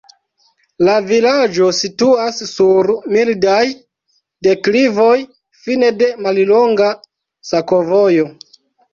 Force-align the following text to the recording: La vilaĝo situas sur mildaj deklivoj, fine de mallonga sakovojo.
La 0.85 0.93
vilaĝo 1.09 1.65
situas 1.79 2.39
sur 2.51 2.87
mildaj 3.15 3.65
deklivoj, 4.47 5.17
fine 5.65 5.91
de 5.99 6.07
mallonga 6.29 6.89
sakovojo. 7.51 8.27